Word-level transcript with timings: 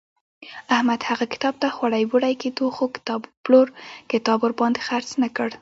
احمد 0.75 1.01
هغه 1.09 1.25
کتاب 1.33 1.53
ته 1.61 1.67
خوړی 1.75 2.03
بوړی 2.09 2.33
کېدو 2.41 2.65
خو 2.75 2.85
کتابپلور 2.95 3.67
کتاب 4.11 4.37
ورباندې 4.41 4.81
خرڅ 4.87 5.09
نه 5.23 5.29
کړ. 5.35 5.47